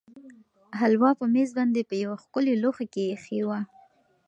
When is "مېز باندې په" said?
1.33-1.95